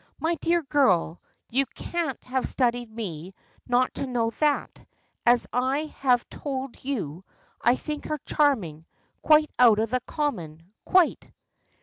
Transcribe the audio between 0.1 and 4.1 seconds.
"My dear girl, you can't have studied me not to